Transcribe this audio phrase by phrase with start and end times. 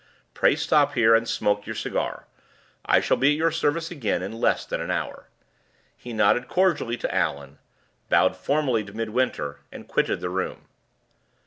[0.33, 2.25] Pray stop here, and smoke your cigar.
[2.83, 5.27] I shall be at your service again in less than an hour."
[5.95, 7.59] He nodded cordially to Allan,
[8.09, 10.65] bowed formally to Midwinter, and quitted the room.